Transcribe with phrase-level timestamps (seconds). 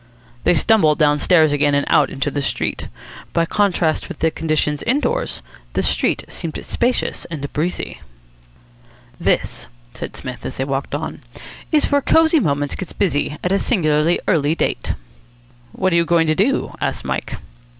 [0.45, 2.87] They stumbled downstairs again and out into the street.
[3.33, 5.43] By contrast with the conditions indoors
[5.73, 8.01] the street seemed spacious and breezy.
[9.19, 11.19] "This," said Psmith, as they walked on,
[11.71, 14.95] "is where Cosy Moments gets busy at a singularly early date."
[15.71, 17.35] "What are you going to do?" asked Mike.